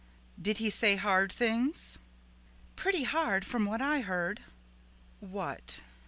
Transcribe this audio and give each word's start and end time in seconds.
"Did 0.41 0.57
he 0.57 0.71
say 0.71 0.95
hard 0.95 1.31
things?" 1.31 1.99
"Pretty 2.75 3.03
hard, 3.03 3.45
from 3.45 3.65
what 3.65 3.81
I 3.83 3.99
heard." 4.01 4.41
"What?" 5.19 5.81